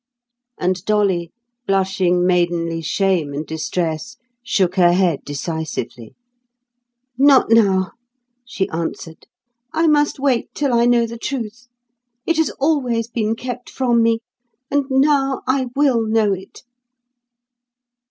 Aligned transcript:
And 0.59 0.83
Dolly, 0.85 1.31
blushing 1.67 2.25
maidenly 2.25 2.81
shame 2.81 3.33
and 3.35 3.45
distress, 3.45 4.17
shook 4.43 4.73
her 4.77 4.93
head 4.93 5.19
decisively. 5.23 6.15
"Not 7.19 7.51
now," 7.51 7.91
she 8.43 8.67
answered. 8.69 9.27
"I 9.73 9.85
must 9.85 10.19
wait 10.19 10.55
till 10.55 10.73
I 10.73 10.87
know 10.87 11.05
the 11.05 11.19
truth. 11.19 11.67
It 12.25 12.37
has 12.37 12.49
always 12.59 13.07
been 13.11 13.35
kept 13.35 13.69
from 13.69 14.01
me. 14.01 14.21
And 14.71 14.85
now 14.89 15.43
I 15.45 15.67
will 15.75 16.01
know 16.01 16.33
it." 16.33 16.63